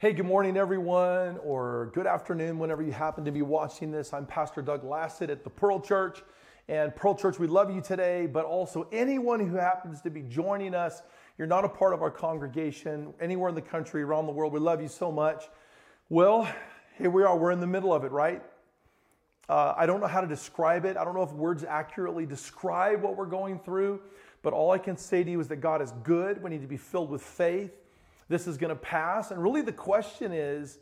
[0.00, 4.14] Hey, good morning, everyone, or good afternoon, whenever you happen to be watching this.
[4.14, 6.22] I'm Pastor Doug Lasit at the Pearl Church.
[6.68, 10.74] And Pearl Church, we love you today, but also anyone who happens to be joining
[10.74, 11.02] us.
[11.36, 14.54] You're not a part of our congregation anywhere in the country, around the world.
[14.54, 15.44] We love you so much.
[16.08, 16.50] Well,
[16.96, 17.36] here we are.
[17.36, 18.42] We're in the middle of it, right?
[19.50, 20.96] Uh, I don't know how to describe it.
[20.96, 24.00] I don't know if words accurately describe what we're going through,
[24.40, 26.42] but all I can say to you is that God is good.
[26.42, 27.79] We need to be filled with faith
[28.30, 29.32] this is going to pass.
[29.32, 30.78] And really, the question is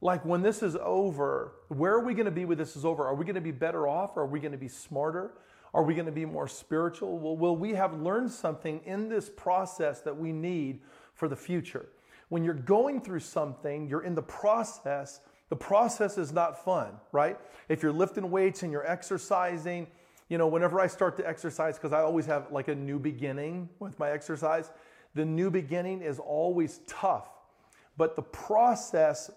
[0.00, 3.06] like, when this is over, where are we going to be when this is over?
[3.06, 4.16] Are we going to be better off?
[4.16, 5.32] Are we going to be smarter?
[5.74, 7.18] Are we going to be more spiritual?
[7.18, 10.80] Well, will we have learned something in this process that we need
[11.14, 11.86] for the future?
[12.30, 15.20] When you're going through something, you're in the process.
[15.50, 17.38] The process is not fun, right?
[17.68, 19.86] If you're lifting weights and you're exercising,
[20.28, 23.68] you know, whenever I start to exercise, because I always have like a new beginning
[23.78, 24.70] with my exercise,
[25.16, 27.28] the new beginning is always tough,
[27.96, 29.30] but the process,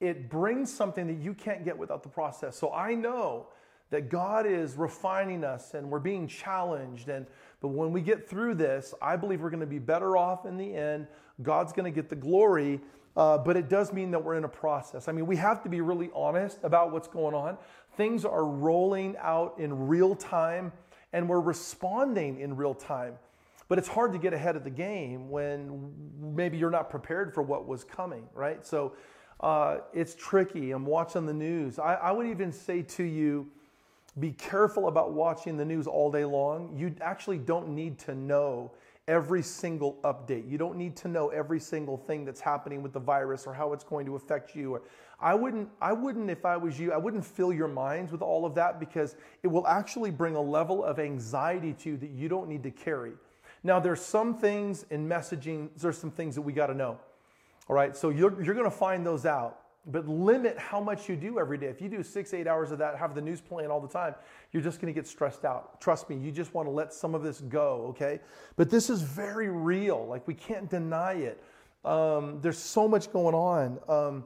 [0.00, 2.56] it brings something that you can't get without the process.
[2.56, 3.48] So I know
[3.88, 7.08] that God is refining us and we're being challenged.
[7.08, 7.26] And
[7.60, 10.56] but when we get through this, I believe we're going to be better off in
[10.58, 11.06] the end.
[11.42, 12.80] God's going to get the glory.
[13.16, 15.08] Uh, but it does mean that we're in a process.
[15.08, 17.58] I mean, we have to be really honest about what's going on.
[17.96, 20.72] Things are rolling out in real time,
[21.12, 23.14] and we're responding in real time.
[23.72, 27.42] But it's hard to get ahead of the game when maybe you're not prepared for
[27.42, 28.66] what was coming, right?
[28.66, 28.92] So
[29.40, 30.72] uh, it's tricky.
[30.72, 31.78] I'm watching the news.
[31.78, 33.48] I, I would even say to you,
[34.20, 36.76] be careful about watching the news all day long.
[36.76, 38.72] You actually don't need to know
[39.08, 40.50] every single update.
[40.50, 43.72] You don't need to know every single thing that's happening with the virus or how
[43.72, 44.74] it's going to affect you.
[44.74, 44.82] Or
[45.18, 48.44] I wouldn't I wouldn't if I was you, I wouldn't fill your minds with all
[48.44, 52.28] of that because it will actually bring a level of anxiety to you that you
[52.28, 53.12] don't need to carry.
[53.64, 56.98] Now, there's some things in messaging, there's some things that we got to know.
[57.68, 61.14] All right, so you're, you're going to find those out, but limit how much you
[61.14, 61.66] do every day.
[61.66, 64.14] If you do six, eight hours of that, have the news playing all the time,
[64.50, 65.80] you're just going to get stressed out.
[65.80, 68.20] Trust me, you just want to let some of this go, okay?
[68.56, 70.06] But this is very real.
[70.06, 71.42] Like, we can't deny it.
[71.84, 73.78] Um, there's so much going on.
[73.88, 74.24] Um,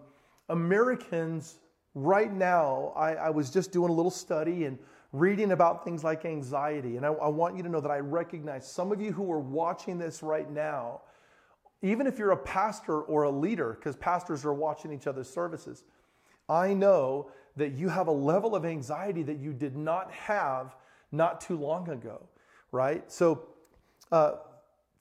[0.48, 1.56] Americans,
[1.94, 4.78] right now, I, I was just doing a little study and
[5.12, 6.96] reading about things like anxiety.
[6.96, 9.38] And I, I, want you to know that I recognize some of you who are
[9.40, 11.02] watching this right now,
[11.82, 15.84] even if you're a pastor or a leader, because pastors are watching each other's services,
[16.48, 20.76] I know that you have a level of anxiety that you did not have
[21.12, 22.22] not too long ago,
[22.72, 23.10] right?
[23.10, 23.46] So,
[24.12, 24.32] uh,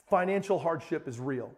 [0.10, 1.52] financial hardship is real.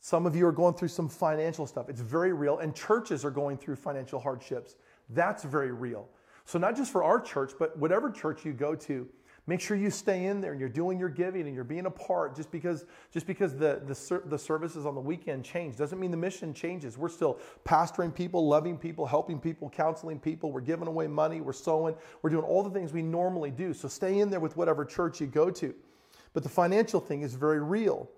[0.00, 1.88] Some of you are going through some financial stuff.
[1.88, 2.58] It's very real.
[2.58, 4.76] And churches are going through financial hardships.
[5.10, 6.08] That's very real.
[6.44, 9.08] So, not just for our church, but whatever church you go to,
[9.46, 11.90] make sure you stay in there and you're doing your giving and you're being a
[11.90, 12.36] part.
[12.36, 16.16] Just because, just because the, the, the services on the weekend change doesn't mean the
[16.16, 16.98] mission changes.
[16.98, 20.52] We're still pastoring people, loving people, helping people, counseling people.
[20.52, 23.74] We're giving away money, we're sowing, we're doing all the things we normally do.
[23.74, 25.74] So, stay in there with whatever church you go to.
[26.32, 28.08] But the financial thing is very real.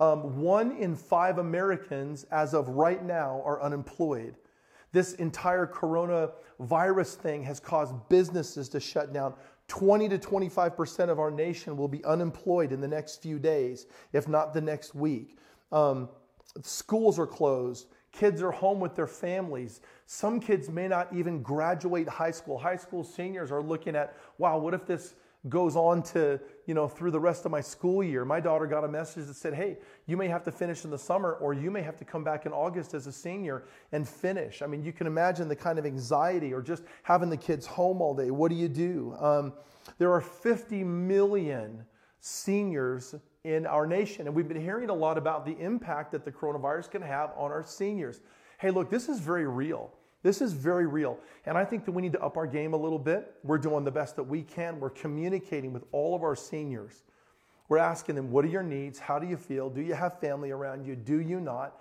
[0.00, 4.34] Um, one in five Americans, as of right now, are unemployed.
[4.94, 9.34] This entire coronavirus thing has caused businesses to shut down.
[9.66, 14.28] 20 to 25% of our nation will be unemployed in the next few days, if
[14.28, 15.36] not the next week.
[15.72, 16.08] Um,
[16.62, 17.88] schools are closed.
[18.12, 19.80] Kids are home with their families.
[20.06, 22.56] Some kids may not even graduate high school.
[22.56, 25.16] High school seniors are looking at, wow, what if this
[25.48, 28.24] goes on to, you know, through the rest of my school year.
[28.24, 30.98] My daughter got a message that said, hey, you may have to finish in the
[30.98, 34.62] summer or you may have to come back in August as a senior and finish.
[34.62, 38.00] I mean, you can imagine the kind of anxiety or just having the kids home
[38.00, 38.30] all day.
[38.30, 39.14] What do you do?
[39.18, 39.52] Um,
[39.98, 41.84] there are 50 million
[42.20, 46.32] seniors in our nation, and we've been hearing a lot about the impact that the
[46.32, 48.22] coronavirus can have on our seniors.
[48.58, 49.92] Hey, look, this is very real.
[50.24, 51.18] This is very real.
[51.44, 53.34] And I think that we need to up our game a little bit.
[53.44, 54.80] We're doing the best that we can.
[54.80, 57.02] We're communicating with all of our seniors.
[57.68, 58.98] We're asking them, what are your needs?
[58.98, 59.68] How do you feel?
[59.68, 60.96] Do you have family around you?
[60.96, 61.78] Do you not?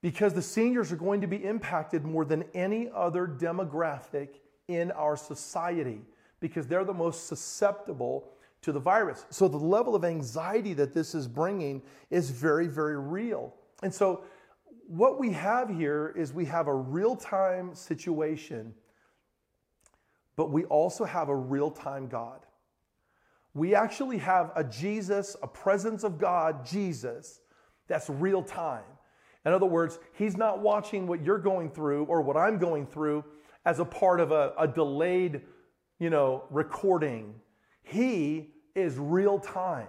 [0.00, 4.28] Because the seniors are going to be impacted more than any other demographic
[4.68, 6.00] in our society
[6.40, 8.30] because they're the most susceptible
[8.62, 9.26] to the virus.
[9.28, 13.54] So the level of anxiety that this is bringing is very, very real.
[13.82, 14.24] And so
[14.88, 18.72] what we have here is we have a real time situation,
[20.34, 22.40] but we also have a real time God.
[23.52, 27.40] We actually have a Jesus, a presence of God, Jesus,
[27.86, 28.84] that's real time.
[29.44, 33.24] In other words, He's not watching what you're going through or what I'm going through
[33.66, 35.42] as a part of a, a delayed,
[35.98, 37.34] you know, recording.
[37.82, 39.88] He is real time.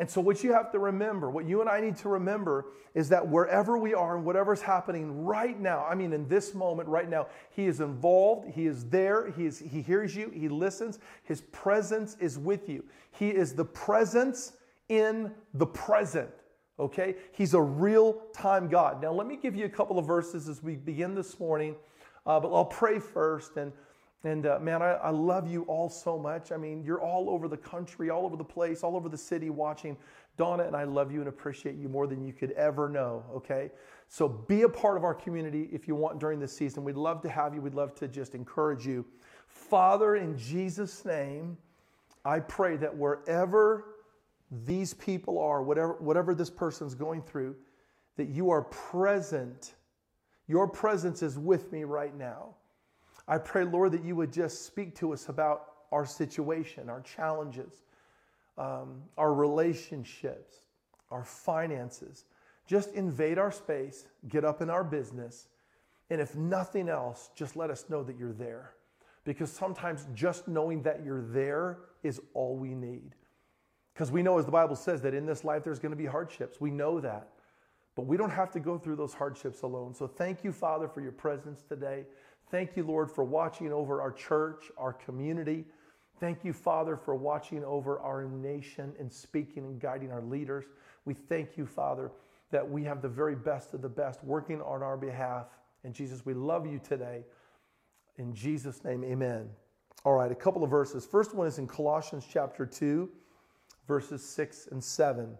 [0.00, 3.10] And so, what you have to remember, what you and I need to remember, is
[3.10, 7.06] that wherever we are and whatever's happening right now, I mean, in this moment right
[7.06, 11.42] now, He is involved, He is there, He, is, he hears you, He listens, His
[11.52, 12.82] presence is with you.
[13.10, 14.54] He is the presence
[14.88, 16.30] in the present,
[16.78, 17.16] okay?
[17.32, 19.02] He's a real time God.
[19.02, 21.76] Now, let me give you a couple of verses as we begin this morning,
[22.24, 23.58] uh, but I'll pray first.
[23.58, 23.70] And
[24.24, 26.52] and uh, man, I, I love you all so much.
[26.52, 29.48] I mean, you're all over the country, all over the place, all over the city
[29.48, 29.96] watching.
[30.36, 33.70] Donna and I love you and appreciate you more than you could ever know, okay?
[34.08, 36.84] So be a part of our community if you want during this season.
[36.84, 37.60] We'd love to have you.
[37.60, 39.06] We'd love to just encourage you.
[39.46, 41.56] Father, in Jesus' name,
[42.24, 43.96] I pray that wherever
[44.64, 47.56] these people are, whatever, whatever this person's going through,
[48.16, 49.74] that you are present.
[50.46, 52.56] Your presence is with me right now.
[53.30, 57.84] I pray, Lord, that you would just speak to us about our situation, our challenges,
[58.58, 60.52] um, our relationships,
[61.12, 62.24] our finances.
[62.66, 65.46] Just invade our space, get up in our business,
[66.10, 68.72] and if nothing else, just let us know that you're there.
[69.22, 73.14] Because sometimes just knowing that you're there is all we need.
[73.94, 76.06] Because we know, as the Bible says, that in this life there's going to be
[76.06, 76.60] hardships.
[76.60, 77.28] We know that.
[77.94, 79.94] But we don't have to go through those hardships alone.
[79.94, 82.06] So thank you, Father, for your presence today.
[82.50, 85.64] Thank you, Lord, for watching over our church, our community.
[86.18, 90.64] Thank you, Father, for watching over our nation and speaking and guiding our leaders.
[91.04, 92.10] We thank you, Father,
[92.50, 95.46] that we have the very best of the best working on our behalf.
[95.84, 97.24] And Jesus, we love you today.
[98.18, 99.48] In Jesus' name, amen.
[100.04, 101.06] All right, a couple of verses.
[101.06, 103.08] First one is in Colossians chapter 2,
[103.86, 105.38] verses 6 and 7.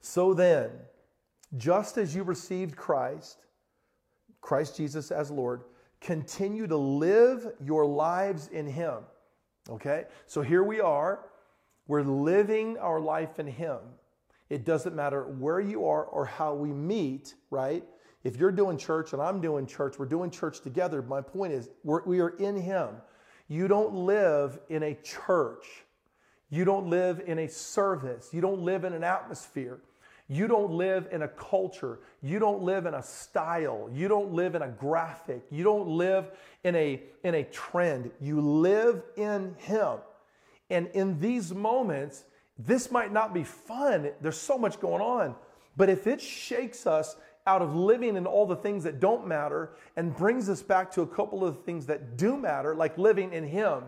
[0.00, 0.70] So then,
[1.56, 3.38] just as you received Christ,
[4.40, 5.62] Christ Jesus as Lord,
[6.02, 8.98] continue to live your lives in Him.
[9.70, 10.04] Okay?
[10.26, 11.26] So here we are.
[11.86, 13.78] We're living our life in Him.
[14.50, 17.84] It doesn't matter where you are or how we meet, right?
[18.24, 21.02] If you're doing church and I'm doing church, we're doing church together.
[21.02, 22.90] My point is, we're, we are in Him.
[23.48, 25.66] You don't live in a church.
[26.50, 28.28] You don't live in a service.
[28.32, 29.80] You don't live in an atmosphere.
[30.32, 31.98] You don't live in a culture.
[32.22, 33.90] You don't live in a style.
[33.92, 35.42] You don't live in a graphic.
[35.50, 36.30] You don't live
[36.64, 38.10] in a, in a trend.
[38.18, 39.98] You live in Him.
[40.70, 42.24] And in these moments,
[42.58, 44.10] this might not be fun.
[44.22, 45.34] There's so much going on.
[45.76, 47.14] But if it shakes us
[47.46, 51.02] out of living in all the things that don't matter and brings us back to
[51.02, 53.82] a couple of the things that do matter, like living in Him,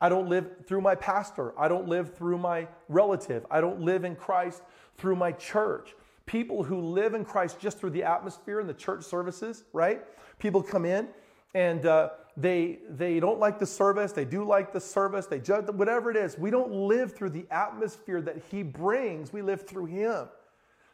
[0.00, 1.58] I don't live through my pastor.
[1.58, 3.44] I don't live through my relative.
[3.50, 4.62] I don't live in Christ
[4.98, 5.94] through my church.
[6.26, 10.02] People who live in Christ just through the atmosphere and the church services, right?
[10.38, 11.08] People come in
[11.54, 14.12] and uh, they they don't like the service.
[14.12, 15.26] They do like the service.
[15.26, 16.38] They judge whatever it is.
[16.38, 19.32] We don't live through the atmosphere that He brings.
[19.32, 20.28] We live through Him.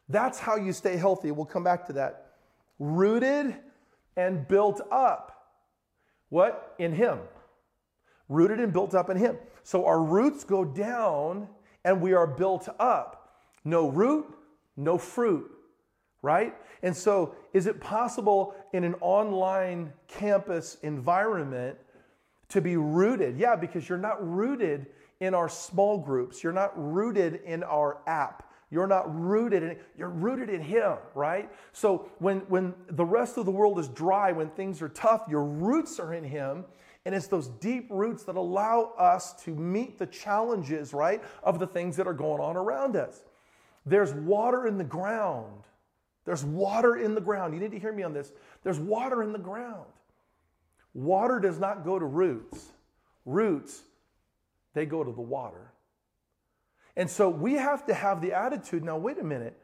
[0.09, 1.31] That's how you stay healthy.
[1.33, 2.27] We'll come back to that.
[2.79, 3.57] Rooted
[4.17, 5.49] and built up.
[6.29, 6.75] What?
[6.79, 7.19] In Him.
[8.29, 9.37] Rooted and built up in Him.
[9.65, 11.49] So our roots go down
[11.85, 13.24] and we are built up.
[13.65, 14.27] No root,
[14.77, 15.51] no fruit,
[16.23, 16.55] right?
[16.83, 21.79] And so, is it possible in an online campus environment
[22.49, 23.39] to be rooted?
[23.39, 24.87] Yeah, because you're not rooted
[25.21, 28.51] in our small groups, you're not rooted in our app.
[28.71, 31.49] You're not rooted in you're rooted in him, right?
[31.73, 35.45] So when when the rest of the world is dry, when things are tough, your
[35.45, 36.65] roots are in him.
[37.07, 41.67] And it's those deep roots that allow us to meet the challenges, right, of the
[41.67, 43.23] things that are going on around us.
[43.87, 45.65] There's water in the ground.
[46.25, 47.55] There's water in the ground.
[47.55, 48.33] You need to hear me on this.
[48.63, 49.87] There's water in the ground.
[50.95, 52.73] Water does not go to roots.
[53.27, 53.83] Roots,
[54.75, 55.73] they go to the water.
[56.97, 59.59] And so we have to have the attitude now, wait a minute.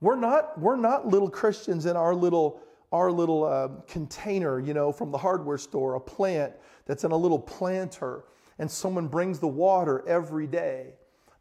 [0.00, 2.60] We're not, we're not little Christians in our little,
[2.92, 6.52] our little uh, container, you know, from the hardware store, a plant
[6.86, 8.24] that's in a little planter,
[8.58, 10.94] and someone brings the water every day.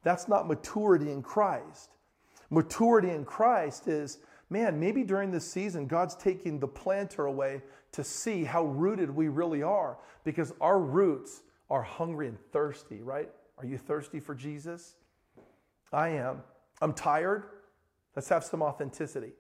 [0.04, 1.92] That's not maturity in Christ.
[2.50, 7.62] Maturity in Christ is, man, maybe during this season, God's taking the planter away
[7.92, 13.30] to see how rooted we really are because our roots are hungry and thirsty, right?
[13.58, 14.96] Are you thirsty for Jesus?
[15.92, 16.42] I am.
[16.82, 17.44] I'm tired.
[18.16, 19.32] Let's have some authenticity.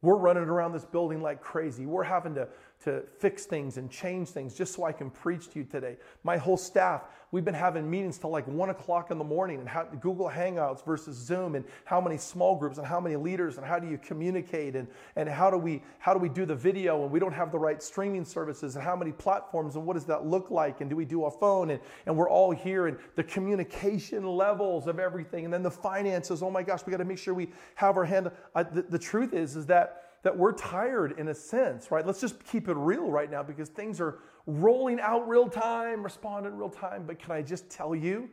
[0.00, 1.86] We're running around this building like crazy.
[1.86, 2.48] We're having to,
[2.84, 5.96] to fix things and change things just so I can preach to you today.
[6.24, 9.68] My whole staff, we've been having meetings till like one o'clock in the morning and
[9.68, 13.66] how, Google Hangouts versus Zoom and how many small groups and how many leaders and
[13.66, 17.02] how do you communicate and, and how do we how do we do the video
[17.02, 20.04] and we don't have the right streaming services and how many platforms and what does
[20.04, 22.98] that look like and do we do a phone and, and we're all here and
[23.14, 26.42] the communication levels of everything and then the finances.
[26.42, 28.30] Oh my gosh, we got to make sure we have our hand.
[28.54, 32.06] Uh, the, the truth is, is that that we're tired in a sense, right?
[32.06, 36.46] Let's just keep it real right now because things are rolling out real time, respond
[36.46, 37.04] in real time.
[37.06, 38.28] But can I just tell you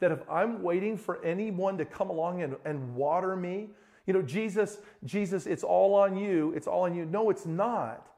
[0.00, 3.70] that if I'm waiting for anyone to come along and, and water me,
[4.06, 7.04] you know, Jesus, Jesus, it's all on you, it's all on you.
[7.04, 8.08] No, it's not.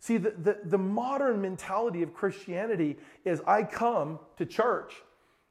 [0.00, 4.94] See, the, the, the modern mentality of Christianity is I come to church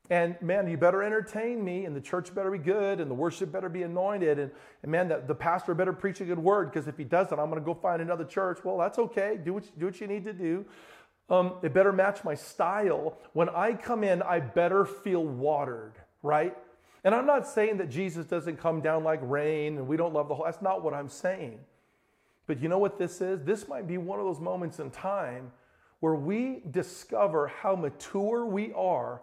[0.09, 3.51] and man, you better entertain me, and the church better be good, and the worship
[3.51, 4.51] better be anointed, and,
[4.83, 7.49] and man, the, the pastor better preach a good word, because if he doesn't, I'm
[7.49, 8.59] going to go find another church.
[8.63, 9.39] Well, that's okay.
[9.43, 10.65] Do what, do what you need to do.
[11.29, 13.17] Um, it better match my style.
[13.33, 16.55] When I come in, I better feel watered, right?
[17.03, 20.27] And I'm not saying that Jesus doesn't come down like rain and we don't love
[20.27, 20.45] the whole.
[20.45, 21.59] That's not what I'm saying.
[22.47, 23.43] But you know what this is?
[23.43, 25.51] This might be one of those moments in time
[25.99, 29.21] where we discover how mature we are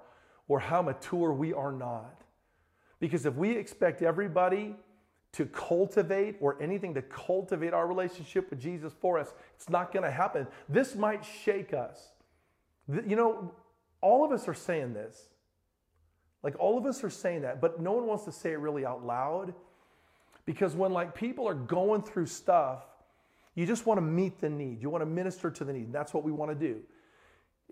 [0.49, 2.23] or how mature we are not.
[3.01, 4.77] Because if we expect everybody
[5.33, 10.05] to cultivate or anything to cultivate our relationship with Jesus for us, it's not going
[10.05, 10.47] to happen.
[10.69, 12.13] This might shake us.
[12.89, 13.55] You know,
[14.01, 15.29] all of us are saying this.
[16.43, 18.85] Like all of us are saying that, but no one wants to say it really
[18.85, 19.55] out loud
[20.45, 22.85] because when like people are going through stuff,
[23.55, 24.83] you just want to meet the need.
[24.83, 25.93] You want to minister to the need.
[25.93, 26.81] That's what we want to do.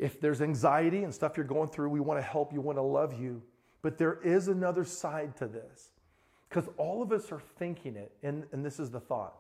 [0.01, 2.83] If there's anxiety and stuff you're going through, we want to help you, want to
[2.83, 3.43] love you.
[3.83, 5.91] But there is another side to this
[6.49, 9.35] because all of us are thinking it, and, and this is the thought.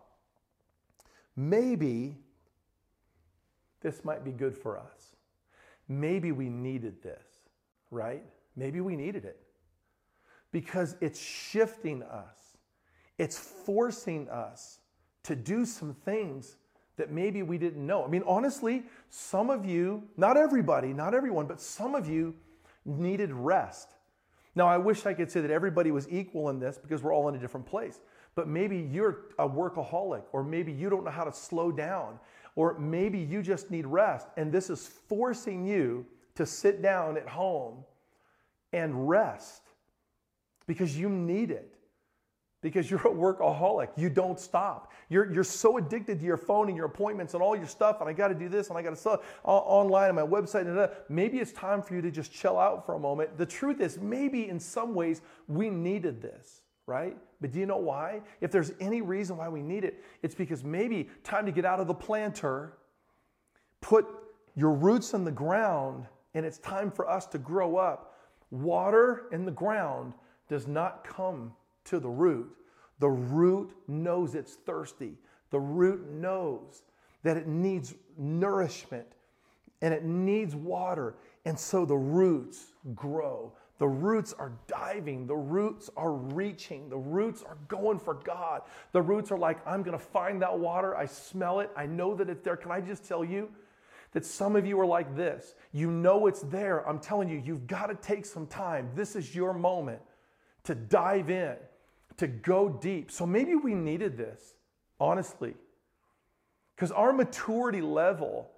[1.34, 2.18] Maybe
[3.80, 5.16] this might be good for us.
[5.88, 7.24] Maybe we needed this,
[7.90, 8.22] right?
[8.54, 9.40] Maybe we needed it
[10.52, 12.58] because it's shifting us,
[13.16, 14.80] it's forcing us
[15.22, 16.58] to do some things
[17.00, 18.04] that maybe we didn't know.
[18.04, 22.34] I mean, honestly, some of you, not everybody, not everyone, but some of you
[22.84, 23.94] needed rest.
[24.54, 27.28] Now, I wish I could say that everybody was equal in this because we're all
[27.30, 28.00] in a different place.
[28.34, 32.18] But maybe you're a workaholic, or maybe you don't know how to slow down,
[32.54, 34.28] or maybe you just need rest.
[34.36, 36.04] And this is forcing you
[36.34, 37.84] to sit down at home
[38.72, 39.62] and rest
[40.66, 41.74] because you need it
[42.62, 43.88] because you're a workaholic.
[43.96, 44.92] You don't stop.
[45.08, 48.08] You're, you're so addicted to your phone and your appointments and all your stuff, and
[48.08, 50.66] I got to do this and I got to sell online on my website.
[50.66, 53.38] And maybe it's time for you to just chill out for a moment.
[53.38, 57.16] The truth is, maybe in some ways we needed this, right?
[57.40, 58.20] But do you know why?
[58.40, 61.80] If there's any reason why we need it, it's because maybe time to get out
[61.80, 62.74] of the planter,
[63.80, 64.06] put
[64.54, 68.18] your roots in the ground, and it's time for us to grow up.
[68.50, 70.12] Water in the ground
[70.48, 71.52] does not come
[71.90, 72.50] to the root.
[72.98, 75.14] The root knows it's thirsty.
[75.50, 76.82] The root knows
[77.22, 79.06] that it needs nourishment
[79.82, 81.14] and it needs water.
[81.44, 83.52] And so the roots grow.
[83.78, 85.26] The roots are diving.
[85.26, 86.90] The roots are reaching.
[86.90, 88.62] The roots are going for God.
[88.92, 90.94] The roots are like, I'm going to find that water.
[90.94, 91.70] I smell it.
[91.74, 92.56] I know that it's there.
[92.56, 93.48] Can I just tell you
[94.12, 95.54] that some of you are like this?
[95.72, 96.86] You know it's there.
[96.86, 98.90] I'm telling you, you've got to take some time.
[98.94, 100.02] This is your moment
[100.64, 101.56] to dive in
[102.20, 103.10] to go deep.
[103.10, 104.54] So maybe we needed this,
[105.00, 105.54] honestly.
[106.76, 108.50] Because our maturity level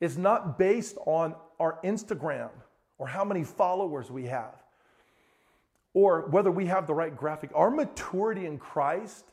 [0.00, 2.50] is not based on our Instagram
[2.98, 4.54] or how many followers we have
[5.92, 7.50] or whether we have the right graphic.
[7.52, 9.24] Our maturity in Christ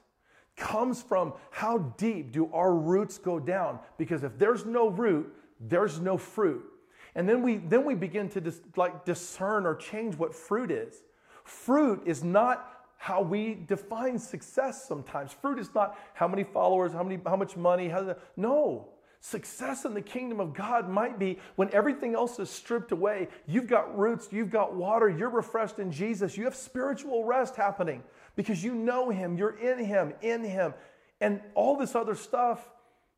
[0.55, 5.99] comes from how deep do our roots go down because if there's no root, there's
[5.99, 6.65] no fruit.
[7.13, 11.03] And then we then we begin to dis, like discern or change what fruit is.
[11.43, 15.31] Fruit is not how we define success sometimes.
[15.31, 17.87] Fruit is not how many followers, how, many, how much money.
[17.87, 18.89] How, no.
[19.19, 23.29] Success in the kingdom of God might be when everything else is stripped away.
[23.47, 26.37] You've got roots, you've got water, you're refreshed in Jesus.
[26.37, 28.03] You have spiritual rest happening
[28.35, 30.73] because you know Him, you're in Him, in Him.
[31.19, 32.67] And all this other stuff,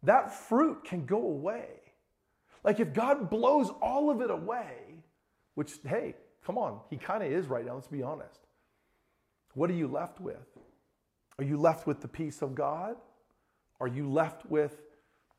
[0.03, 1.67] that fruit can go away.
[2.63, 4.75] Like if God blows all of it away,
[5.55, 8.39] which, hey, come on, He kind of is right now, let's be honest.
[9.53, 10.57] What are you left with?
[11.37, 12.95] Are you left with the peace of God?
[13.79, 14.81] Are you left with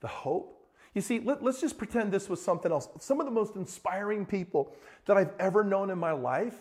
[0.00, 0.56] the hope?
[0.94, 2.88] You see, let, us just pretend this was something else.
[2.98, 4.74] Some of the most inspiring people
[5.06, 6.56] that I've ever known in my life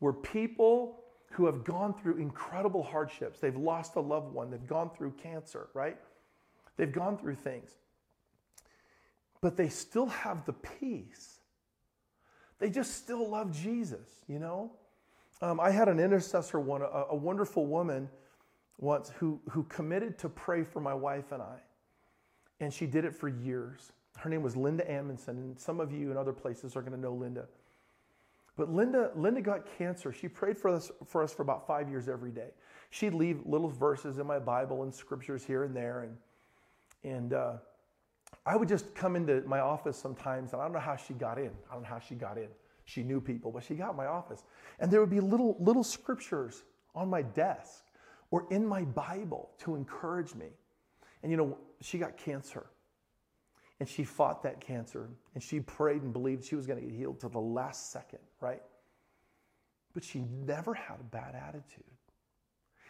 [0.00, 3.40] were people who have gone through incredible hardships.
[3.40, 5.96] They've lost a loved one, they've gone through cancer, right?
[6.76, 7.70] They've gone through things.
[9.40, 11.36] But they still have the peace
[12.58, 14.72] they just still love Jesus, you know?
[15.42, 18.08] Um, I had an intercessor, one, a, a wonderful woman
[18.78, 21.58] once who, who committed to pray for my wife and I.
[22.60, 23.92] And she did it for years.
[24.16, 27.00] Her name was Linda Amundsen, and some of you in other places are going to
[27.00, 27.46] know Linda.
[28.56, 30.12] But Linda, Linda got cancer.
[30.12, 32.48] She prayed for us, for us for about five years every day.
[32.88, 36.04] She'd leave little verses in my Bible and scriptures here and there.
[36.04, 36.16] And,
[37.04, 37.52] and uh,
[38.46, 41.38] I would just come into my office sometimes, and I don't know how she got
[41.38, 41.50] in.
[41.70, 42.48] I don't know how she got in.
[42.86, 44.44] She knew people, but she got my office.
[44.78, 46.62] And there would be little, little scriptures
[46.94, 47.84] on my desk
[48.30, 50.46] or in my Bible to encourage me.
[51.22, 52.66] And you know, she got cancer.
[53.80, 56.96] And she fought that cancer and she prayed and believed she was going to get
[56.96, 58.62] healed to the last second, right?
[59.92, 61.84] But she never had a bad attitude.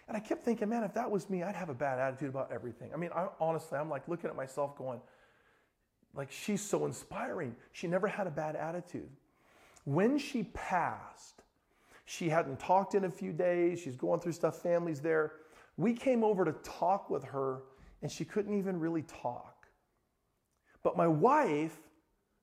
[0.08, 2.52] And I kept thinking, man, if that was me, I'd have a bad attitude about
[2.52, 2.90] everything.
[2.94, 5.00] I mean, I, honestly, I'm like looking at myself going,
[6.14, 7.56] like, she's so inspiring.
[7.72, 9.08] She never had a bad attitude.
[9.86, 11.44] When she passed,
[12.06, 13.78] she hadn't talked in a few days.
[13.78, 15.34] She's going through stuff, families there.
[15.76, 17.62] We came over to talk with her,
[18.02, 19.68] and she couldn't even really talk.
[20.82, 21.78] But my wife,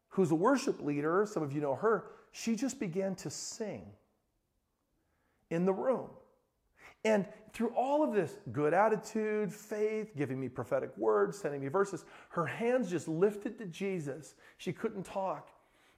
[0.08, 3.88] who's a worship leader, some of you know her, she just began to sing
[5.50, 6.10] in the room.
[7.04, 12.06] And through all of this good attitude, faith, giving me prophetic words, sending me verses,
[12.30, 14.36] her hands just lifted to Jesus.
[14.58, 15.50] She couldn't talk.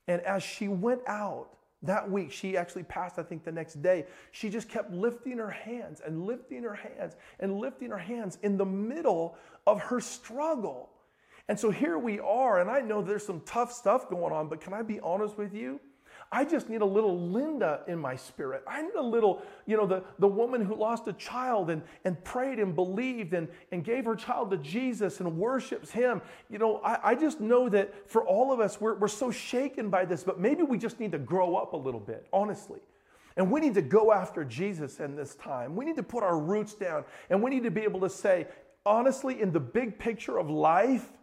[0.07, 1.49] And as she went out
[1.83, 4.05] that week, she actually passed, I think, the next day.
[4.31, 8.57] She just kept lifting her hands and lifting her hands and lifting her hands in
[8.57, 10.89] the middle of her struggle.
[11.47, 14.61] And so here we are, and I know there's some tough stuff going on, but
[14.61, 15.79] can I be honest with you?
[16.35, 18.61] I just need a little Linda in my spirit.
[18.67, 22.21] I need a little, you know, the, the woman who lost a child and, and
[22.25, 26.21] prayed and believed and, and gave her child to Jesus and worships him.
[26.49, 29.89] You know, I, I just know that for all of us, we're, we're so shaken
[29.89, 32.81] by this, but maybe we just need to grow up a little bit, honestly.
[33.37, 35.73] And we need to go after Jesus in this time.
[35.73, 38.47] We need to put our roots down and we need to be able to say,
[38.85, 41.13] honestly, in the big picture of life,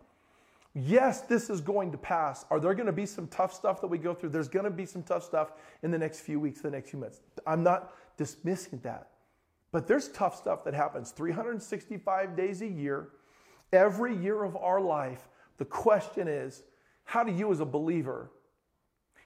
[0.75, 2.47] Yes, this is going to pass.
[2.51, 4.31] Are there going to be some tough stuff that we go through?
[4.31, 5.53] There's going to be some tough stuff
[5.83, 7.21] in the next few weeks, the next few months.
[7.47, 9.09] I'm not dismissing that.
[9.71, 13.09] But there's tough stuff that happens 365 days a year,
[13.73, 15.29] every year of our life.
[15.59, 16.63] The question is,
[17.05, 18.31] how do you as a believer,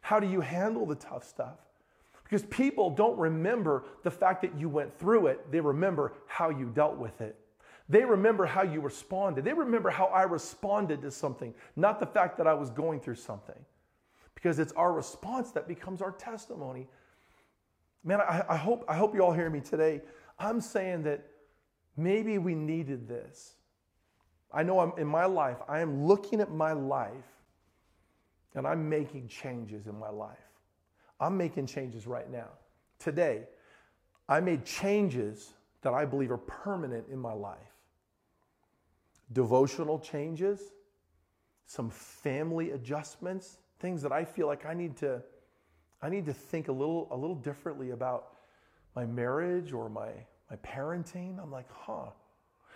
[0.00, 1.58] how do you handle the tough stuff?
[2.24, 6.66] Because people don't remember the fact that you went through it, they remember how you
[6.74, 7.38] dealt with it.
[7.88, 9.44] They remember how you responded.
[9.44, 13.14] They remember how I responded to something, not the fact that I was going through
[13.16, 13.58] something.
[14.34, 16.88] Because it's our response that becomes our testimony.
[18.04, 20.02] Man, I, I hope, I hope you all hear me today.
[20.38, 21.24] I'm saying that
[21.96, 23.54] maybe we needed this.
[24.52, 27.12] I know I'm in my life, I am looking at my life
[28.54, 30.38] and I'm making changes in my life.
[31.20, 32.48] I'm making changes right now.
[32.98, 33.42] Today,
[34.28, 37.75] I made changes that I believe are permanent in my life
[39.32, 40.72] devotional changes,
[41.66, 45.22] some family adjustments, things that I feel like I need to
[46.02, 48.34] I need to think a little a little differently about
[48.94, 50.10] my marriage or my
[50.50, 51.42] my parenting.
[51.42, 52.10] I'm like, "Huh.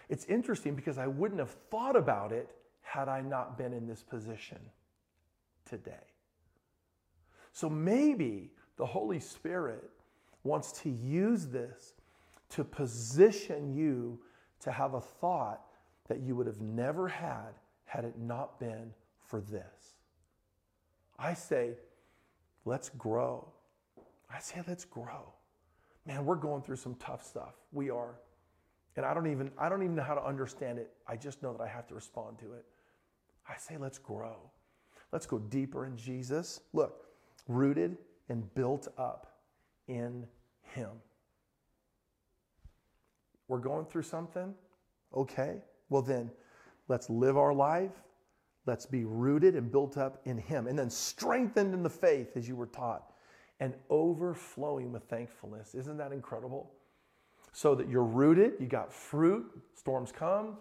[0.08, 2.50] It's interesting because I wouldn't have thought about it
[2.82, 4.58] had I not been in this position
[5.64, 6.06] today."
[7.52, 9.90] So maybe the Holy Spirit
[10.42, 11.94] wants to use this
[12.50, 14.18] to position you
[14.60, 15.69] to have a thought
[16.11, 18.92] that you would have never had had it not been
[19.25, 19.94] for this.
[21.16, 21.75] I say,
[22.64, 23.49] let's grow.
[24.29, 25.33] I say, let's grow.
[26.05, 27.55] Man, we're going through some tough stuff.
[27.70, 28.16] We are.
[28.96, 30.90] And I don't even I don't even know how to understand it.
[31.07, 32.64] I just know that I have to respond to it.
[33.49, 34.37] I say, let's grow.
[35.12, 36.61] Let's go deeper in Jesus.
[36.73, 37.07] Look,
[37.46, 39.38] rooted and built up
[39.87, 40.27] in
[40.75, 40.90] Him.
[43.46, 44.55] We're going through something?
[45.14, 45.59] Okay.
[45.90, 46.31] Well, then,
[46.88, 47.90] let's live our life.
[48.64, 52.48] Let's be rooted and built up in Him, and then strengthened in the faith as
[52.48, 53.12] you were taught,
[53.59, 55.74] and overflowing with thankfulness.
[55.74, 56.72] Isn't that incredible?
[57.53, 60.57] So that you're rooted, you got fruit, storms come,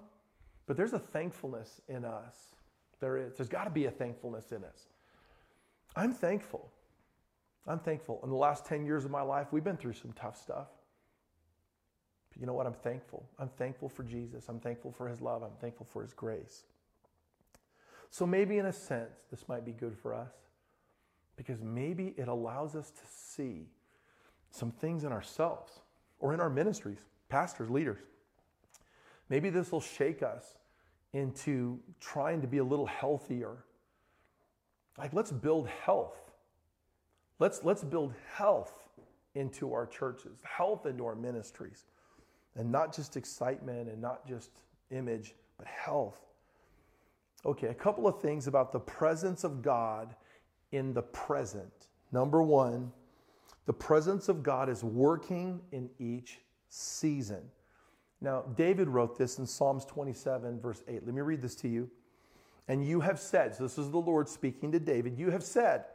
[0.66, 2.36] but there's a thankfulness in us.
[3.00, 3.36] There is.
[3.36, 4.88] There's got to be a thankfulness in us.
[5.96, 6.72] I'm thankful.
[7.68, 8.20] I'm thankful.
[8.24, 10.68] In the last 10 years of my life, we've been through some tough stuff
[12.40, 12.66] you know what?
[12.66, 13.28] I'm thankful.
[13.38, 14.46] I'm thankful for Jesus.
[14.48, 15.44] I'm thankful for his love.
[15.44, 16.64] I'm thankful for his grace.
[18.10, 20.32] So maybe in a sense, this might be good for us
[21.36, 23.68] because maybe it allows us to see
[24.52, 25.82] some things in ourselves
[26.20, 28.00] or in our ministries, pastors, leaders.
[29.30, 30.56] Maybe this will shake us
[31.14, 33.58] into trying to be a little healthier.
[34.98, 36.18] Like, let's build health.
[37.38, 38.74] Let's, let's build health
[39.36, 41.86] into our churches, health into our ministries,
[42.60, 44.52] and not just excitement and not just
[44.92, 46.20] image, but health.
[47.46, 50.14] Okay, a couple of things about the presence of God
[50.74, 51.88] in the present.
[52.12, 52.92] Number one,
[53.66, 57.42] the presence of God is working in each season.
[58.20, 61.06] Now, David wrote this in Psalms 27, verse 8.
[61.06, 61.90] Let me read this to you.
[62.68, 65.86] And you have said, so this is the Lord speaking to David, you have said,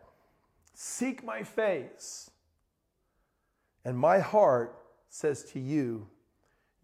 [0.73, 2.31] Seek my face.
[3.85, 4.79] And my heart
[5.11, 6.09] says to you,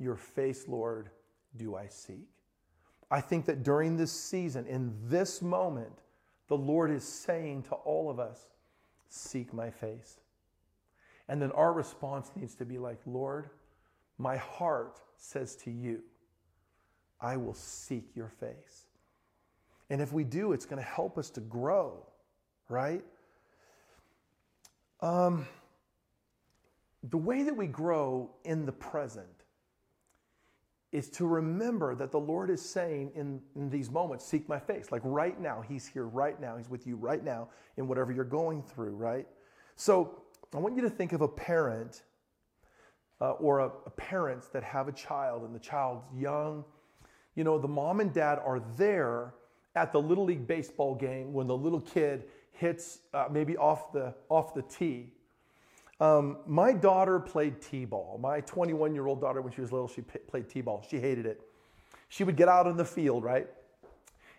[0.01, 1.11] Your face, Lord,
[1.57, 2.29] do I seek.
[3.11, 6.03] I think that during this season, in this moment,
[6.49, 8.49] the Lord is saying to all of us,
[9.13, 10.21] Seek my face.
[11.29, 13.51] And then our response needs to be like, Lord,
[14.19, 16.03] my heart says to you,
[17.21, 18.87] I will seek your face.
[19.91, 22.07] And if we do, it's going to help us to grow,
[22.69, 23.03] right?
[25.01, 25.47] Um,
[27.03, 29.39] the way that we grow in the present
[30.92, 34.90] is to remember that the Lord is saying in, in these moments, seek my face.
[34.90, 36.57] Like right now, He's here right now.
[36.57, 39.26] He's with you right now in whatever you're going through, right?
[39.76, 40.22] So
[40.53, 42.03] I want you to think of a parent
[43.20, 46.64] uh, or a, a parents that have a child and the child's young.
[47.37, 49.35] You know, the mom and dad are there
[49.76, 54.14] at the Little League baseball game when the little kid hits uh, maybe off the,
[54.29, 55.12] off the tee.
[56.01, 58.19] Um, my daughter played t-ball.
[58.21, 60.85] My 21-year-old daughter, when she was little, she played t-ball.
[60.89, 61.43] She hated it.
[62.09, 63.47] She would get out in the field, right?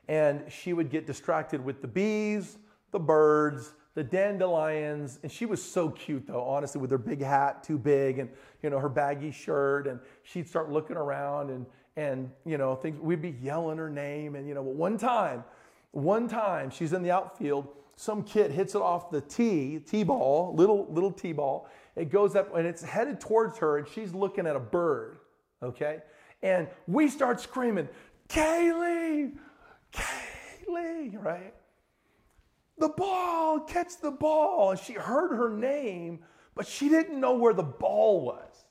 [0.07, 2.57] And she would get distracted with the bees,
[2.91, 5.19] the birds, the dandelions.
[5.21, 8.29] And she was so cute, though, honestly, with her big hat, too big, and
[8.63, 9.87] you know her baggy shirt.
[9.87, 12.99] And she'd start looking around, and and you know things.
[12.99, 15.43] We'd be yelling her name, and you know, one time,
[15.91, 17.67] one time, she's in the outfield
[18.01, 21.69] some kid hits it off the tee, tee-ball, little little tee-ball.
[21.95, 25.19] It goes up and it's headed towards her, and she's looking at a bird.
[25.61, 25.99] Okay,
[26.41, 27.87] and we start screaming,
[28.27, 29.37] "Kaylee,
[29.93, 31.53] Kaylee!" Right?
[32.79, 34.71] The ball, catch the ball.
[34.71, 36.21] And she heard her name,
[36.55, 38.65] but she didn't know where the ball was.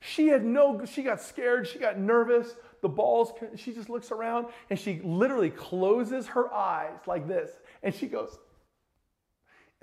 [0.00, 0.82] She had no.
[0.86, 1.68] She got scared.
[1.68, 2.54] She got nervous.
[2.80, 3.34] The ball's.
[3.56, 7.50] She just looks around and she literally closes her eyes like this,
[7.82, 8.38] and she goes.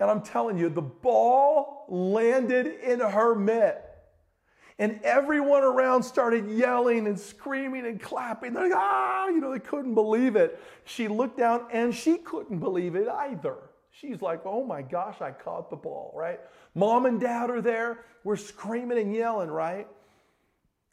[0.00, 3.84] And I'm telling you, the ball landed in her mitt.
[4.78, 8.54] And everyone around started yelling and screaming and clapping.
[8.54, 10.58] They're like, ah, you know, they couldn't believe it.
[10.86, 13.56] She looked down and she couldn't believe it either.
[13.90, 16.40] She's like, oh my gosh, I caught the ball, right?
[16.74, 18.06] Mom and dad are there.
[18.24, 19.86] We're screaming and yelling, right?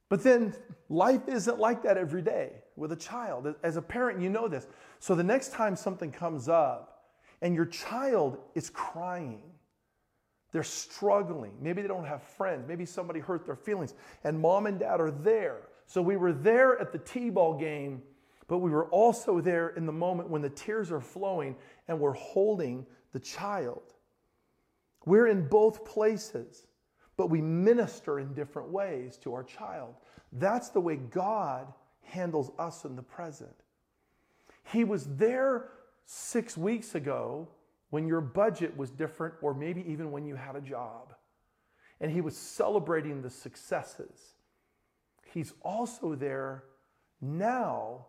[0.09, 0.53] But then
[0.89, 3.55] life isn't like that every day with a child.
[3.63, 4.67] As a parent, you know this.
[4.99, 6.96] So the next time something comes up,
[7.41, 9.43] and your child is crying.
[10.51, 11.53] They're struggling.
[11.61, 12.67] Maybe they don't have friends.
[12.67, 13.93] Maybe somebody hurt their feelings.
[14.23, 15.67] And mom and dad are there.
[15.85, 18.01] So we were there at the T ball game,
[18.47, 21.55] but we were also there in the moment when the tears are flowing
[21.87, 23.93] and we're holding the child.
[25.05, 26.67] We're in both places,
[27.17, 29.95] but we minister in different ways to our child.
[30.33, 31.71] That's the way God
[32.01, 33.55] handles us in the present.
[34.71, 35.69] He was there
[36.07, 37.47] six weeks ago
[37.89, 41.13] when your budget was different, or maybe even when you had a job.
[42.01, 44.33] And he was celebrating the successes.
[45.25, 46.63] He's also there
[47.21, 48.07] now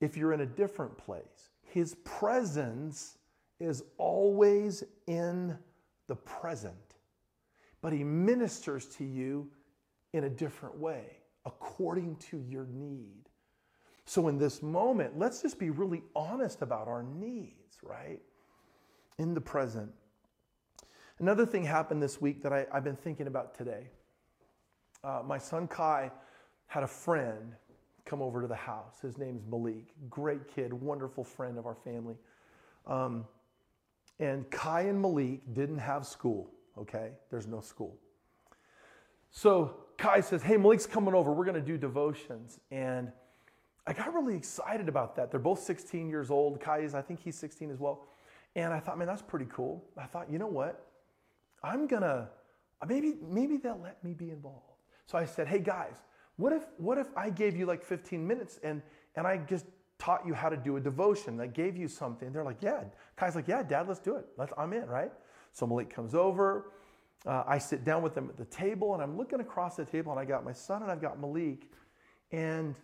[0.00, 1.50] if you're in a different place.
[1.62, 3.18] His presence
[3.60, 5.56] is always in
[6.08, 6.74] the present,
[7.80, 9.48] but he ministers to you
[10.12, 11.04] in a different way
[11.46, 13.28] according to your need.
[14.04, 18.20] So, in this moment, let's just be really honest about our needs, right?
[19.18, 19.92] In the present.
[21.18, 23.88] Another thing happened this week that I, have been thinking about today.
[25.04, 26.10] Uh, my son Kai
[26.66, 27.54] had a friend
[28.04, 29.00] come over to the house.
[29.00, 29.92] His name's Malik.
[30.10, 32.16] Great kid, wonderful friend of our family.
[32.86, 33.24] Um,
[34.18, 37.10] and Kai and Malik didn't have school, okay?
[37.30, 37.96] There's no school.
[39.30, 41.32] So Kai says, Hey, Malik's coming over.
[41.32, 42.58] We're going to do devotions.
[42.70, 43.12] And
[43.86, 45.30] I got really excited about that.
[45.30, 46.60] They're both 16 years old.
[46.60, 48.06] Kai is, I think he's 16 as well.
[48.54, 49.84] And I thought, man, that's pretty cool.
[49.96, 50.86] I thought, you know what?
[51.62, 52.28] I'm gonna
[52.86, 54.66] maybe maybe they'll let me be involved.
[55.06, 55.94] So I said, hey guys,
[56.36, 58.82] what if what if I gave you like 15 minutes and
[59.16, 59.66] and I just
[59.98, 61.40] taught you how to do a devotion?
[61.40, 62.32] I gave you something.
[62.32, 62.84] They're like, yeah.
[63.16, 64.26] Kai's like, yeah, Dad, let's do it.
[64.36, 65.12] Let's, I'm in, right?
[65.52, 66.72] So Malik comes over.
[67.24, 70.10] Uh, I sit down with them at the table, and I'm looking across the table,
[70.10, 71.70] and I got my son and I've got Malik,
[72.32, 72.74] and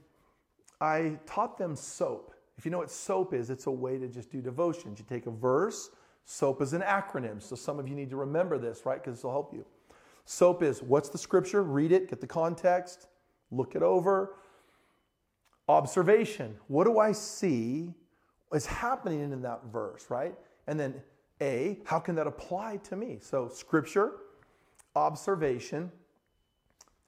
[0.80, 2.34] I taught them soap.
[2.56, 4.98] If you know what soap is, it's a way to just do devotions.
[4.98, 5.90] You take a verse,
[6.24, 9.02] SOAP is an acronym, so some of you need to remember this, right?
[9.02, 9.64] Because this will help you.
[10.24, 11.62] SOAP is what's the scripture?
[11.62, 13.06] Read it, get the context,
[13.50, 14.34] look it over.
[15.68, 16.56] Observation.
[16.68, 17.94] What do I see
[18.52, 20.34] is happening in that verse, right?
[20.66, 20.94] And then
[21.40, 23.18] A, how can that apply to me?
[23.20, 24.12] So, scripture,
[24.96, 25.90] observation,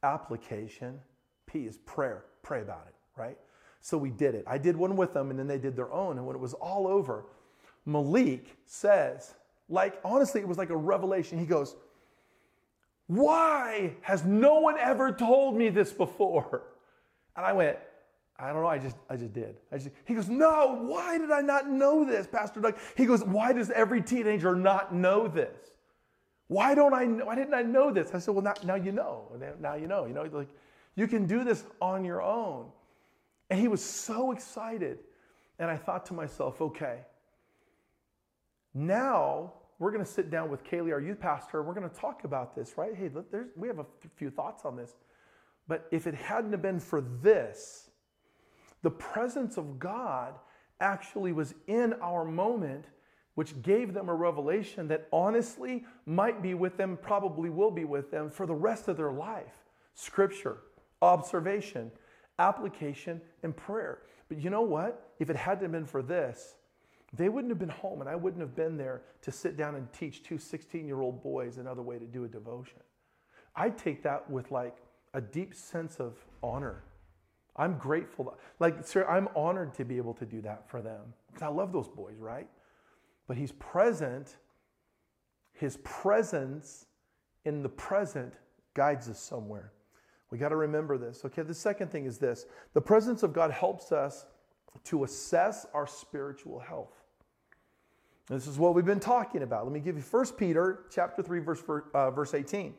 [0.03, 1.01] application.
[1.47, 2.25] P is prayer.
[2.43, 3.37] Pray about it, right?
[3.81, 4.45] So we did it.
[4.47, 6.19] I did one with them, and then they did their own.
[6.19, 7.25] And when it was all over,
[7.87, 9.35] Malik says,
[9.69, 11.39] like, honestly, it was like a revelation.
[11.39, 11.77] He goes,
[13.07, 16.63] Why has no one ever told me this before?
[17.37, 17.79] And I went,
[18.41, 18.69] I don't know.
[18.69, 19.57] I just, I just did.
[19.71, 20.75] I just, he goes, no.
[20.87, 22.77] Why did I not know this, Pastor Doug?
[22.97, 25.71] He goes, why does every teenager not know this?
[26.49, 27.05] Why don't I?
[27.05, 28.11] Know, Why didn't I know this?
[28.13, 29.31] I said, well, now, now you know.
[29.61, 30.07] Now you know.
[30.07, 30.49] You know, like
[30.97, 32.67] you can do this on your own.
[33.51, 35.01] And he was so excited,
[35.59, 37.01] and I thought to myself, okay,
[38.73, 41.63] now we're going to sit down with Kaylee, our youth pastor.
[41.63, 42.95] We're going to talk about this, right?
[42.95, 43.11] Hey,
[43.57, 43.87] we have a
[44.17, 44.93] few thoughts on this.
[45.67, 47.91] But if it hadn't have been for this,
[48.83, 50.35] the presence of God
[50.81, 52.85] actually was in our moment,
[53.35, 58.11] which gave them a revelation that honestly might be with them, probably will be with
[58.11, 59.65] them for the rest of their life.
[59.95, 60.59] Scripture,
[61.03, 61.91] observation,
[62.41, 64.03] application, and prayer.
[64.29, 65.13] But you know what?
[65.19, 66.57] If it hadn't been for this,
[67.13, 69.93] they wouldn't have been home and I wouldn't have been there to sit down and
[69.93, 72.81] teach two 16 year old boys another way to do a devotion.
[73.55, 74.77] I take that with like
[75.13, 76.85] a deep sense of honor.
[77.57, 78.39] I'm grateful.
[78.61, 81.73] Like, sir, I'm honored to be able to do that for them because I love
[81.73, 82.49] those boys, right?
[83.27, 84.37] But he's present.
[85.53, 86.87] His presence
[87.45, 88.35] in the present
[88.75, 89.73] guides us somewhere.
[90.31, 91.25] We got to remember this.
[91.25, 94.27] Okay, the second thing is this the presence of God helps us
[94.85, 96.93] to assess our spiritual health.
[98.29, 99.65] This is what we've been talking about.
[99.65, 101.63] Let me give you 1 Peter chapter 3 verse,
[101.93, 102.75] uh, verse 18.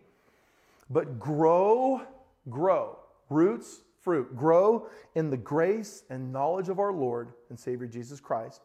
[0.89, 2.01] But grow,
[2.49, 8.21] grow, roots, fruit, grow in the grace and knowledge of our Lord and Savior Jesus
[8.21, 8.61] Christ.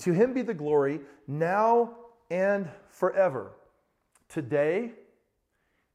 [0.00, 1.96] To him be the glory now
[2.30, 3.52] and forever,
[4.28, 4.92] today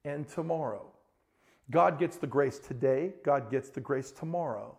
[0.04, 0.86] and tomorrow.
[1.72, 4.78] God gets the grace today, God gets the grace tomorrow.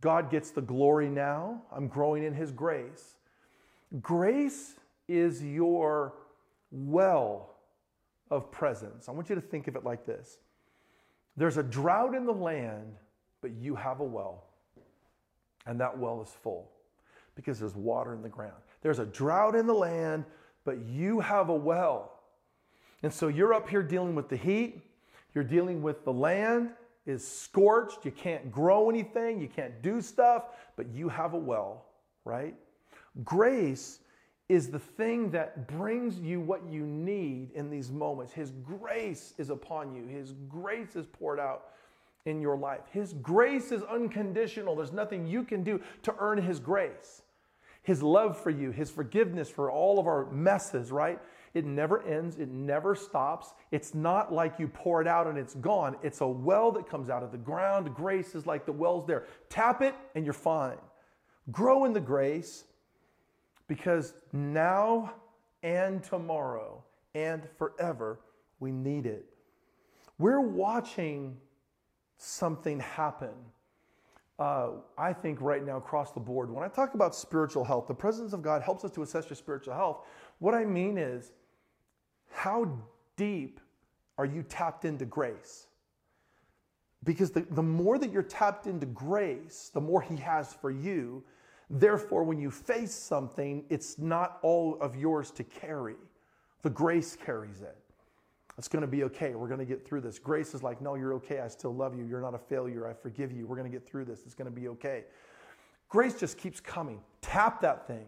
[0.00, 1.62] God gets the glory now.
[1.72, 3.16] I'm growing in His grace.
[4.00, 4.74] Grace
[5.08, 6.14] is your
[6.70, 7.56] well
[8.30, 9.08] of presence.
[9.08, 10.38] I want you to think of it like this
[11.36, 12.94] there's a drought in the land,
[13.40, 14.44] but you have a well,
[15.66, 16.70] and that well is full
[17.34, 18.54] because there's water in the ground.
[18.80, 20.24] There's a drought in the land,
[20.64, 22.12] but you have a well.
[23.02, 24.80] And so you're up here dealing with the heat,
[25.36, 26.70] you're dealing with the land
[27.06, 30.46] is scorched, you can't grow anything, you can't do stuff,
[30.76, 31.84] but you have a well,
[32.24, 32.54] right?
[33.22, 34.00] Grace
[34.48, 38.32] is the thing that brings you what you need in these moments.
[38.32, 41.66] His grace is upon you, His grace is poured out
[42.24, 42.80] in your life.
[42.90, 44.74] His grace is unconditional.
[44.74, 47.22] There's nothing you can do to earn His grace.
[47.82, 51.20] His love for you, His forgiveness for all of our messes, right?
[51.56, 53.54] It never ends, it never stops.
[53.70, 55.96] It's not like you pour it out and it's gone.
[56.02, 57.94] It's a well that comes out of the ground.
[57.94, 59.24] Grace is like the well's there.
[59.48, 60.76] Tap it and you're fine.
[61.50, 62.64] Grow in the grace
[63.68, 65.14] because now
[65.62, 68.20] and tomorrow and forever
[68.60, 69.24] we need it.
[70.18, 71.38] We're watching
[72.18, 73.32] something happen.
[74.38, 77.94] Uh, I think right now across the board, when I talk about spiritual health, the
[77.94, 80.04] presence of God helps us to assess your spiritual health.
[80.38, 81.32] What I mean is,
[82.36, 82.70] how
[83.16, 83.60] deep
[84.18, 85.68] are you tapped into grace?
[87.02, 91.24] Because the, the more that you're tapped into grace, the more He has for you.
[91.70, 95.96] Therefore, when you face something, it's not all of yours to carry.
[96.62, 97.78] The grace carries it.
[98.58, 99.34] It's going to be okay.
[99.34, 100.18] We're going to get through this.
[100.18, 101.40] Grace is like, no, you're okay.
[101.40, 102.04] I still love you.
[102.04, 102.86] You're not a failure.
[102.86, 103.46] I forgive you.
[103.46, 104.22] We're going to get through this.
[104.26, 105.04] It's going to be okay.
[105.88, 107.00] Grace just keeps coming.
[107.22, 108.06] Tap that thing,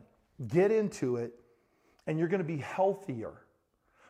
[0.49, 1.33] get into it,
[2.07, 3.33] and you're going to be healthier.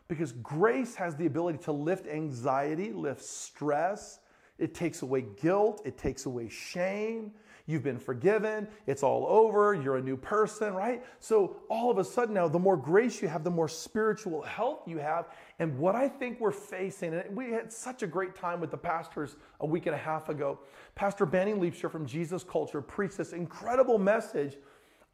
[0.08, 4.20] Because grace has the ability to lift anxiety, lift stress.
[4.58, 7.32] It takes away guilt, it takes away shame.
[7.66, 11.04] You've been forgiven, it's all over, you're a new person, right?
[11.20, 14.88] So, all of a sudden now, the more grace you have, the more spiritual health
[14.88, 15.26] you have.
[15.58, 18.78] And what I think we're facing, and we had such a great time with the
[18.78, 20.58] pastors a week and a half ago.
[20.94, 24.56] Pastor Banning Liebscher from Jesus Culture preached this incredible message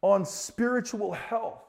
[0.01, 1.61] on spiritual health.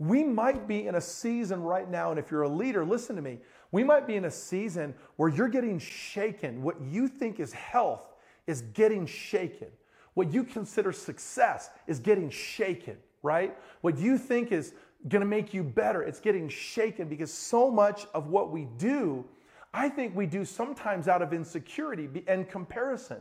[0.00, 3.22] We might be in a season right now, and if you're a leader, listen to
[3.22, 3.38] me.
[3.70, 6.62] We might be in a season where you're getting shaken.
[6.62, 8.14] What you think is health
[8.46, 9.68] is getting shaken.
[10.14, 12.96] What you consider success is getting shaken.
[13.22, 13.56] right?
[13.82, 14.74] What you think is
[15.08, 19.24] going to make you better, it's getting shaken because so much of what we do,
[19.72, 23.18] I think we do sometimes out of insecurity and comparison.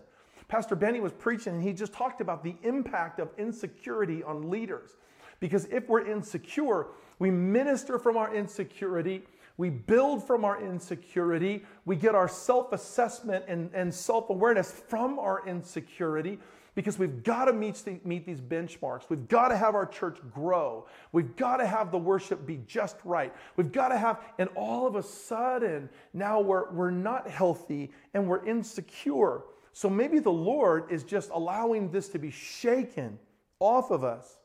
[0.47, 4.95] Pastor Banning was preaching and he just talked about the impact of insecurity on leaders.
[5.39, 6.87] Because if we're insecure,
[7.19, 9.23] we minister from our insecurity,
[9.57, 15.19] we build from our insecurity, we get our self assessment and, and self awareness from
[15.19, 16.39] our insecurity
[16.75, 19.09] because we've got to meet, meet these benchmarks.
[19.09, 20.87] We've got to have our church grow.
[21.11, 23.35] We've got to have the worship be just right.
[23.57, 28.27] We've got to have, and all of a sudden, now we're, we're not healthy and
[28.27, 29.41] we're insecure.
[29.73, 33.19] So maybe the Lord is just allowing this to be shaken
[33.59, 34.37] off of us.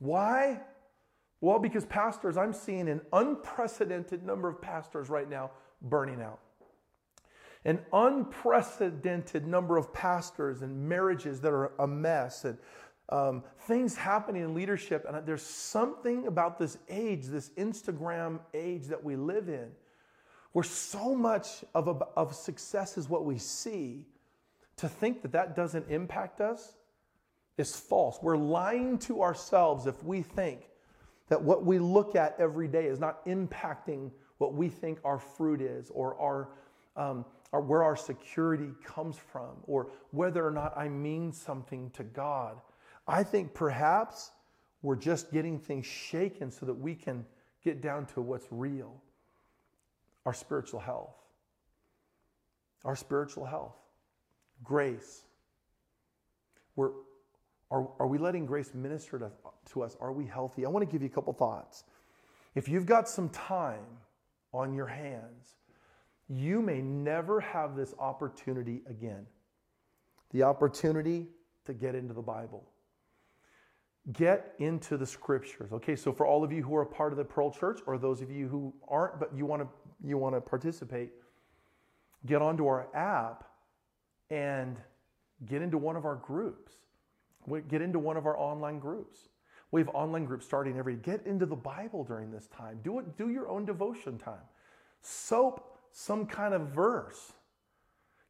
[0.00, 0.60] Why?
[1.40, 6.40] Well, because pastors, I'm seeing an unprecedented number of pastors right now burning out.
[7.64, 12.58] An unprecedented number of pastors and marriages that are a mess and
[13.10, 15.04] um, things happening in leadership.
[15.06, 19.68] And there's something about this age, this Instagram age that we live in,
[20.52, 24.06] where so much of, of success is what we see.
[24.76, 26.76] To think that that doesn't impact us
[27.60, 28.18] is false.
[28.20, 30.68] We're lying to ourselves if we think
[31.28, 35.60] that what we look at every day is not impacting what we think our fruit
[35.60, 36.48] is or our,
[36.96, 42.02] um, or where our security comes from or whether or not I mean something to
[42.02, 42.60] God.
[43.06, 44.32] I think perhaps
[44.82, 47.24] we're just getting things shaken so that we can
[47.62, 49.00] get down to what's real
[50.26, 51.14] our spiritual health.
[52.84, 53.76] Our spiritual health,
[54.64, 55.22] grace.
[56.76, 56.90] We're,
[57.70, 59.30] are, are we letting grace minister to,
[59.72, 59.96] to us?
[60.00, 60.66] Are we healthy?
[60.66, 61.84] I want to give you a couple thoughts.
[62.54, 63.86] If you've got some time
[64.52, 65.56] on your hands,
[66.28, 69.26] you may never have this opportunity again.
[70.32, 71.28] The opportunity
[71.64, 72.64] to get into the Bible.
[74.12, 75.72] Get into the scriptures.
[75.72, 77.98] Okay, so for all of you who are a part of the Pearl Church, or
[77.98, 79.68] those of you who aren't, but you want to
[80.02, 81.10] you want to participate,
[82.26, 83.44] get onto our app
[84.30, 84.78] and
[85.46, 86.72] get into one of our groups
[87.68, 89.28] get into one of our online groups.
[89.72, 92.80] We have online groups starting every get into the Bible during this time.
[92.82, 94.42] Do it, do your own devotion time.
[95.00, 97.32] Soap some kind of verse,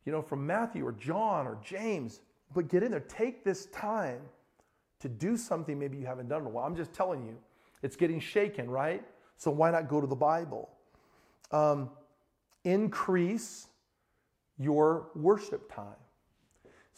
[0.05, 2.21] you know, from Matthew or John or James,
[2.55, 3.01] but get in there.
[3.01, 4.21] Take this time
[5.01, 6.67] to do something maybe you haven't done in a while.
[6.67, 7.37] I'm just telling you,
[7.83, 9.03] it's getting shaken, right?
[9.37, 10.69] So why not go to the Bible?
[11.51, 11.91] Um,
[12.65, 13.69] increase
[14.59, 15.97] your worship time.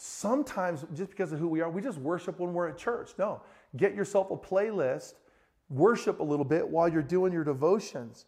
[0.04, 3.12] Sometimes, just because of who we are, we just worship when we're at church.
[3.20, 3.40] No,
[3.76, 5.14] get yourself a playlist,
[5.70, 8.26] worship a little bit while you're doing your devotions.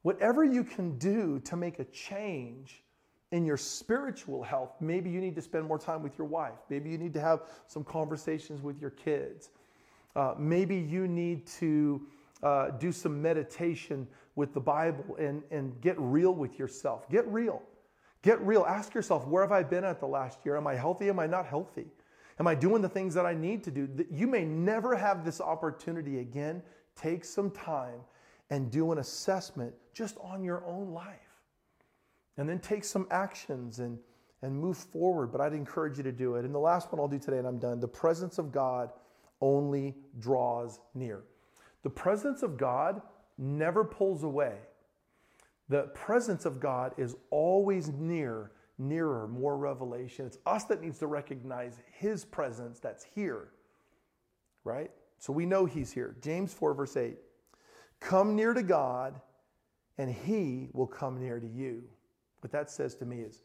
[0.00, 2.82] Whatever you can do to make a change
[3.30, 6.60] in your spiritual health, maybe you need to spend more time with your wife.
[6.70, 9.50] Maybe you need to have some conversations with your kids.
[10.16, 12.06] Uh, maybe you need to
[12.42, 17.06] uh, do some meditation with the Bible and, and get real with yourself.
[17.10, 17.62] Get real.
[18.22, 18.64] Get real.
[18.64, 20.56] Ask yourself, where have I been at the last year?
[20.56, 21.08] Am I healthy?
[21.08, 21.86] Am I not healthy?
[22.38, 23.88] Am I doing the things that I need to do?
[24.10, 26.62] You may never have this opportunity again.
[26.94, 28.00] Take some time
[28.50, 31.16] and do an assessment just on your own life.
[32.36, 33.98] And then take some actions and,
[34.40, 35.32] and move forward.
[35.32, 36.44] But I'd encourage you to do it.
[36.44, 38.90] And the last one I'll do today, and I'm done the presence of God
[39.40, 41.24] only draws near.
[41.82, 43.02] The presence of God
[43.36, 44.54] never pulls away.
[45.72, 50.26] The presence of God is always near, nearer, more revelation.
[50.26, 53.48] It's us that needs to recognize His presence that's here,
[54.64, 54.90] right?
[55.18, 56.14] So we know He's here.
[56.20, 57.16] James 4, verse 8
[58.00, 59.18] Come near to God,
[59.96, 61.84] and He will come near to you.
[62.40, 63.40] What that says to me is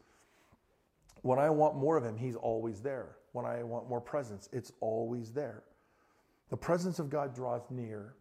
[1.22, 3.16] when I want more of Him, He's always there.
[3.32, 5.62] When I want more presence, it's always there.
[6.50, 8.16] The presence of God draws near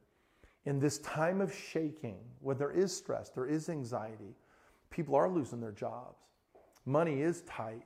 [0.68, 4.36] in this time of shaking, where there is stress, there is anxiety,
[4.90, 6.26] people are losing their jobs,
[6.86, 7.86] money is tight,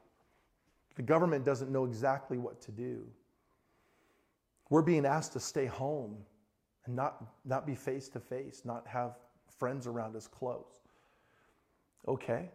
[0.95, 3.05] the government doesn't know exactly what to do.
[4.71, 6.17] We're being asked to stay home
[6.85, 9.11] and not, not be face to face, not have
[9.59, 10.81] friends around us close.
[12.07, 12.49] Okay,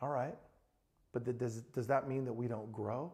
[0.00, 0.36] all right.
[1.12, 3.12] But does, does that mean that we don't grow?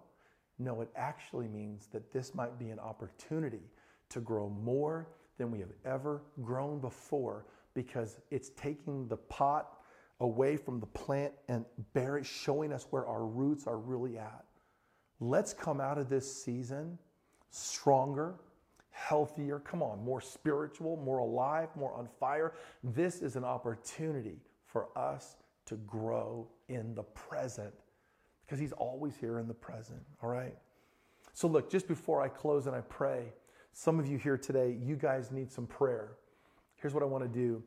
[0.58, 3.62] No, it actually means that this might be an opportunity
[4.10, 5.08] to grow more
[5.38, 9.78] than we have ever grown before because it's taking the pot
[10.20, 14.44] away from the plant and bear showing us where our roots are really at.
[15.20, 16.98] Let's come out of this season
[17.50, 18.34] stronger,
[18.90, 22.52] healthier, come on, more spiritual, more alive, more on fire.
[22.82, 25.36] This is an opportunity for us
[25.66, 27.72] to grow in the present
[28.44, 30.56] because He's always here in the present, all right?
[31.32, 33.32] So, look, just before I close and I pray,
[33.78, 36.16] some of you here today, you guys need some prayer.
[36.74, 37.62] Here's what I want to do.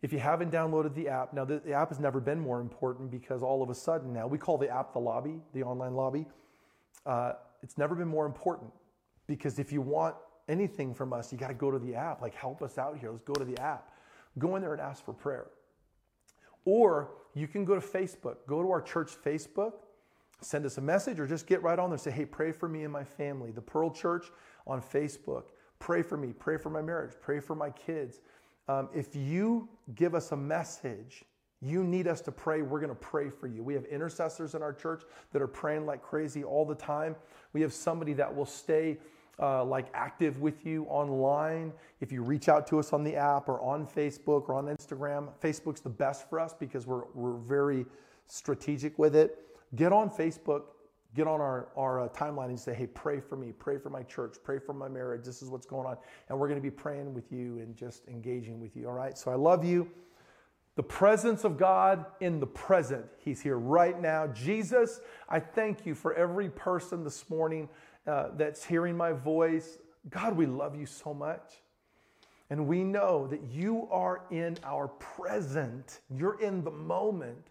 [0.00, 3.42] If you haven't downloaded the app, now the, app has never been more important because
[3.42, 6.26] all of a sudden now we call the app the lobby, the online lobby.
[7.04, 7.32] Uh,
[7.64, 8.70] it's never been more important
[9.26, 10.14] because if you want
[10.48, 12.22] anything from us, you got to go to the app.
[12.22, 13.10] Like, help us out here.
[13.10, 13.88] Let's go to the app.
[14.38, 15.46] Go in there and ask for prayer.
[16.64, 19.72] Or you can go to Facebook, go to our church Facebook,
[20.40, 22.68] send us a message, or just get right on there and say, hey, pray for
[22.68, 23.50] me and my family.
[23.50, 24.26] The Pearl Church
[24.66, 25.44] on Facebook.
[25.78, 28.20] Pray for me, pray for my marriage, pray for my kids.
[28.68, 31.24] Um, if you give us a message,
[31.60, 33.62] you need us to pray, we're going to pray for you.
[33.62, 37.16] We have intercessors in our church that are praying like crazy all the time.
[37.52, 38.98] We have somebody that will stay
[39.40, 41.72] uh, like active with you online.
[42.00, 45.28] If you reach out to us on the app or on Facebook or on Instagram,
[45.42, 47.84] Facebook's the best for us because we're, we're very
[48.26, 49.38] strategic with it.
[49.74, 50.62] Get on Facebook,
[51.14, 54.02] get on our, our uh, timeline and say, hey, pray for me, pray for my
[54.02, 55.24] church, pray for my marriage.
[55.24, 55.96] This is what's going on.
[56.28, 58.88] And we're going to be praying with you and just engaging with you.
[58.88, 59.16] All right.
[59.16, 59.90] So I love you.
[60.76, 63.06] The presence of God in the present.
[63.18, 64.26] He's here right now.
[64.26, 67.68] Jesus, I thank you for every person this morning
[68.08, 69.78] uh, that's hearing my voice.
[70.10, 71.62] God, we love you so much.
[72.50, 77.48] And we know that you are in our present, you're in the moment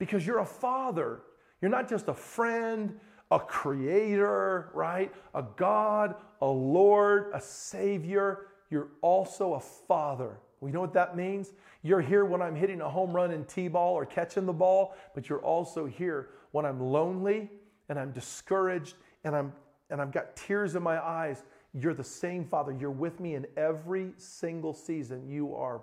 [0.00, 1.20] because you're a father.
[1.60, 2.98] You're not just a friend,
[3.30, 5.14] a creator, right?
[5.34, 8.46] A God, a Lord, a Savior.
[8.70, 10.38] You're also a father.
[10.60, 11.52] We know what that means?
[11.82, 14.94] You're here when I'm hitting a home run in T ball or catching the ball,
[15.14, 17.50] but you're also here when I'm lonely
[17.88, 19.52] and I'm discouraged and, I'm,
[19.90, 21.44] and I've got tears in my eyes.
[21.74, 22.72] You're the same Father.
[22.72, 25.28] You're with me in every single season.
[25.28, 25.82] You are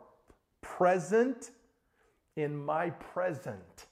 [0.62, 1.52] present
[2.36, 3.87] in my present.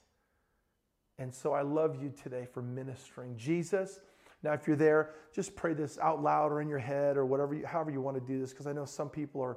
[1.18, 3.36] And so I love you today for ministering.
[3.36, 4.00] Jesus,
[4.42, 7.54] now if you're there, just pray this out loud or in your head or whatever,
[7.54, 9.56] you, however you want to do this, because I know some people are,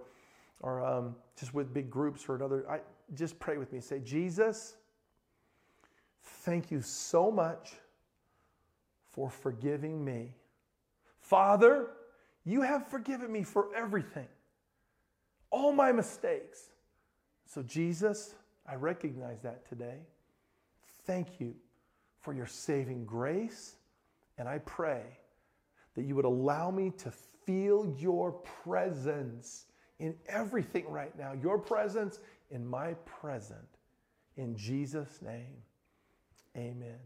[0.63, 2.65] are um, just with big groups or another.
[2.69, 2.79] I,
[3.15, 3.81] just pray with me.
[3.81, 4.75] Say, Jesus,
[6.21, 7.73] thank you so much
[9.09, 10.35] for forgiving me.
[11.19, 11.91] Father,
[12.45, 14.27] you have forgiven me for everything,
[15.51, 16.69] all my mistakes.
[17.45, 18.35] So, Jesus,
[18.65, 19.97] I recognize that today.
[21.09, 21.55] Thank you
[22.19, 23.77] for your saving grace.
[24.37, 25.01] And I pray
[25.95, 27.09] that you would allow me to
[27.47, 29.65] feel your presence
[29.97, 32.19] in everything right now, your presence
[32.51, 33.57] in my present.
[34.37, 35.57] In Jesus' name,
[36.55, 36.99] amen.